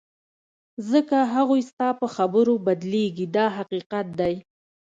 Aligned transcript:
ځکه 0.91 1.17
هغوی 1.33 1.61
ستا 1.69 1.87
په 2.01 2.07
خبرو 2.15 2.53
بدلیږي 2.65 3.25
دا 3.35 3.45
حقیقت 3.57 4.07
دی. 4.19 4.35